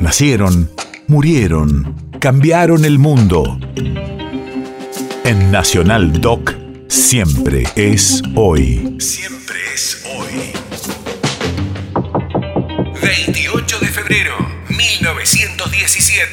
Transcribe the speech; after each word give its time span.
Nacieron, 0.00 0.70
murieron, 1.08 1.94
cambiaron 2.20 2.86
el 2.86 2.98
mundo. 2.98 3.60
En 5.24 5.50
Nacional 5.52 6.22
Doc, 6.22 6.54
siempre 6.88 7.64
es 7.76 8.22
hoy. 8.34 8.96
Siempre 8.98 9.56
es 9.74 10.02
hoy. 10.16 10.52
28 13.02 13.78
de 13.78 13.86
febrero, 13.88 14.36
1917. 14.70 16.30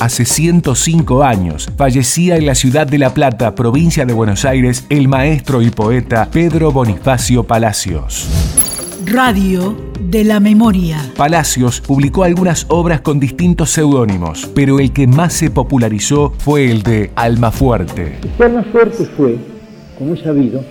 Hace 0.00 0.26
105 0.26 1.24
años 1.24 1.70
fallecía 1.78 2.36
en 2.36 2.44
la 2.44 2.54
ciudad 2.54 2.86
de 2.86 2.98
La 2.98 3.14
Plata, 3.14 3.54
provincia 3.54 4.04
de 4.04 4.12
Buenos 4.12 4.44
Aires, 4.44 4.84
el 4.90 5.08
maestro 5.08 5.62
y 5.62 5.70
poeta 5.70 6.30
Pedro 6.30 6.72
Bonifacio 6.72 7.44
Palacios. 7.44 8.57
Radio 9.06 9.76
de 10.00 10.24
la 10.24 10.40
Memoria. 10.40 10.98
Palacios 11.16 11.80
publicó 11.80 12.24
algunas 12.24 12.66
obras 12.68 13.00
con 13.00 13.20
distintos 13.20 13.70
seudónimos, 13.70 14.50
pero 14.54 14.80
el 14.80 14.92
que 14.92 15.06
más 15.06 15.34
se 15.34 15.50
popularizó 15.50 16.32
fue 16.38 16.70
el 16.70 16.82
de 16.82 17.12
Almafuerte. 17.14 18.18
Este 18.24 18.44
Almafuerte 18.44 19.04
fue, 19.16 19.36
como 19.96 20.14
es 20.14 20.20
sabido, 20.20 20.64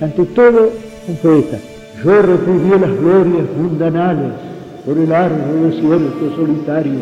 ante 0.00 0.24
todo 0.26 0.72
un 1.08 1.16
poeta. 1.16 1.58
Yo 2.04 2.22
repudié 2.22 2.78
las 2.78 2.98
glorias 2.98 3.46
mundanales 3.56 4.32
por 4.84 4.98
el 4.98 5.12
árbol 5.12 5.70
desierto 5.70 6.36
solitario, 6.36 7.00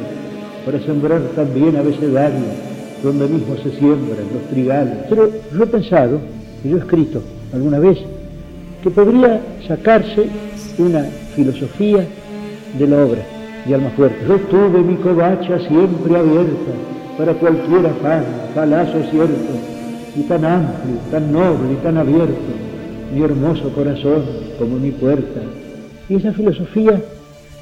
para 0.65 0.81
sembrar 0.81 1.23
también 1.35 1.77
abecedario, 1.77 2.45
donde 3.03 3.27
mismo 3.27 3.57
se 3.57 3.71
siembran 3.79 4.29
los 4.33 4.49
trigales. 4.49 4.95
Pero 5.09 5.29
yo 5.53 5.63
he 5.65 5.67
pensado, 5.67 6.21
y 6.63 6.69
yo 6.69 6.77
he 6.77 6.81
escrito 6.81 7.21
alguna 7.53 7.81
vez, 7.81 7.99
que 8.83 8.91
podría 8.91 9.41
sacarse 9.67 10.52
una 10.79 11.05
filosofía 11.35 12.07
de 12.79 12.87
la 12.87 13.05
obra 13.05 13.23
de 13.67 13.75
Almafuerte. 13.75 14.25
Yo 14.27 14.39
tuve 14.41 14.81
mi 14.81 14.97
covacha 14.97 15.59
siempre 15.59 16.17
abierta 16.17 16.73
para 17.17 17.35
cualquier 17.35 17.87
afán, 17.87 18.25
palazo 18.55 19.03
cierto, 19.11 19.53
y 20.17 20.23
tan 20.23 20.45
amplio, 20.45 20.97
tan 21.11 21.33
noble 21.33 21.73
y 21.73 21.77
tan 21.83 21.97
abierto, 21.97 22.35
mi 23.15 23.23
hermoso 23.23 23.71
corazón 23.75 24.25
como 24.59 24.77
mi 24.79 24.91
puerta. 24.91 25.41
Y 26.09 26.17
esa 26.17 26.33
filosofía 26.33 27.01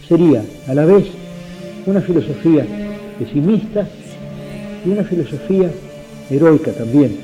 sería 0.08 0.42
a 0.68 0.74
la 0.74 0.84
vez 0.84 1.06
una 1.86 2.00
filosofía 2.00 2.66
pesimista 3.18 3.86
y 4.84 4.90
una 4.90 5.04
filosofía 5.04 5.70
heroica 6.30 6.72
también, 6.72 7.16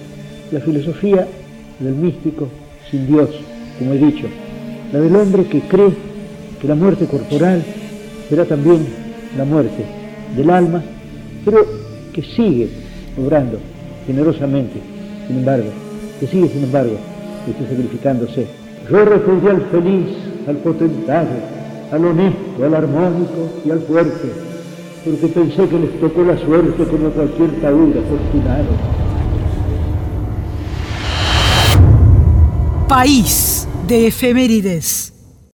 la 0.52 0.60
filosofía 0.60 1.26
del 1.78 1.94
místico 1.94 2.48
sin 2.90 3.06
Dios, 3.06 3.30
como 3.78 3.92
he 3.92 3.98
dicho, 3.98 4.26
la 4.92 5.00
del 5.00 5.16
hombre 5.16 5.44
que 5.44 5.60
cree 5.62 5.92
que 6.60 6.68
la 6.68 6.74
muerte 6.74 7.06
corporal 7.06 7.64
será 8.28 8.44
también 8.44 8.86
la 9.36 9.44
muerte 9.44 9.84
del 10.36 10.50
alma, 10.50 10.82
pero 11.44 11.64
que 12.12 12.22
sigue 12.22 12.68
obrando 13.18 13.58
generosamente, 14.06 14.80
sin 15.26 15.38
embargo, 15.38 15.68
que 16.20 16.26
sigue 16.26 16.48
sin 16.48 16.64
embargo 16.64 16.96
este, 17.48 17.68
sacrificándose. 17.68 18.46
Yo 18.90 19.04
refugio 19.04 19.50
al 19.50 19.62
feliz, 19.66 20.08
al 20.48 20.56
potentado, 20.58 21.28
al 21.92 22.04
honesto, 22.04 22.64
al 22.64 22.74
armónico 22.74 23.50
y 23.64 23.70
al 23.70 23.80
fuerte, 23.80 24.28
porque 25.04 25.26
pensé 25.28 25.68
que 25.68 25.78
les 25.78 26.00
tocó 26.00 26.22
la 26.22 26.38
suerte 26.38 26.84
como 26.84 27.10
cualquier 27.10 27.50
taúd 27.60 27.90
afortunado. 27.96 28.66
País 32.88 33.55
de 33.86 34.06
efemérides. 34.06 35.15